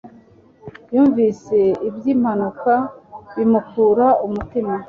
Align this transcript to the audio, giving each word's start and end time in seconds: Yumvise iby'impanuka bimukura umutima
Yumvise 0.93 1.59
iby'impanuka 1.87 2.73
bimukura 3.35 4.07
umutima 4.25 4.73